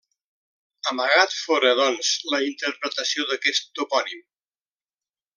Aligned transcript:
Amagat 0.91 1.33
fóra, 1.43 1.73
doncs, 1.79 2.13
la 2.33 2.39
interpretació 2.45 3.27
d'aquest 3.33 3.69
topònim. 3.81 4.25